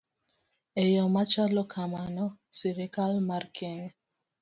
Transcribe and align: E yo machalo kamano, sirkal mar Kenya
E 0.83 0.83
yo 0.93 1.03
machalo 1.15 1.61
kamano, 1.73 2.25
sirkal 2.57 3.13
mar 3.29 3.43
Kenya 3.57 3.91